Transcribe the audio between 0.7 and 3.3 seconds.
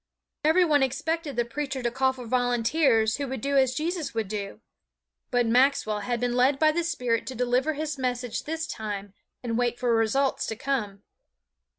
expected the preacher to call for volunteers who